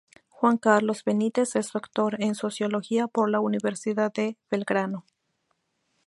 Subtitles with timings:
[0.29, 5.05] Juan Carlos Benitez es Doctor en Sociología por la Universidad de Belgrano.